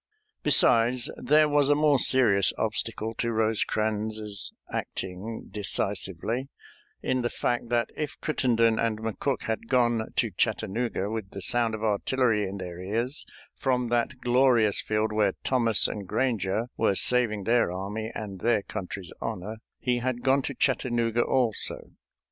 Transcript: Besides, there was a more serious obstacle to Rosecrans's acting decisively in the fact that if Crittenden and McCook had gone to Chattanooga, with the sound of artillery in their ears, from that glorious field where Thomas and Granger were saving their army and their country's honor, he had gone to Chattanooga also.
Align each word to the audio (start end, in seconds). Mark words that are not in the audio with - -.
Besides, 0.41 1.11
there 1.15 1.47
was 1.47 1.69
a 1.69 1.75
more 1.75 1.99
serious 1.99 2.53
obstacle 2.57 3.13
to 3.19 3.31
Rosecrans's 3.31 4.51
acting 4.73 5.49
decisively 5.51 6.49
in 7.03 7.21
the 7.21 7.29
fact 7.29 7.69
that 7.69 7.91
if 7.95 8.19
Crittenden 8.19 8.79
and 8.79 8.97
McCook 8.97 9.43
had 9.43 9.67
gone 9.67 10.11
to 10.15 10.31
Chattanooga, 10.31 11.11
with 11.11 11.29
the 11.29 11.41
sound 11.43 11.75
of 11.75 11.83
artillery 11.83 12.47
in 12.49 12.57
their 12.57 12.81
ears, 12.81 13.27
from 13.59 13.89
that 13.89 14.19
glorious 14.21 14.81
field 14.81 15.13
where 15.13 15.33
Thomas 15.43 15.87
and 15.87 16.07
Granger 16.07 16.69
were 16.77 16.95
saving 16.95 17.43
their 17.43 17.71
army 17.71 18.11
and 18.15 18.39
their 18.39 18.63
country's 18.63 19.13
honor, 19.21 19.57
he 19.79 19.99
had 19.99 20.23
gone 20.23 20.41
to 20.41 20.55
Chattanooga 20.55 21.21
also. 21.21 21.91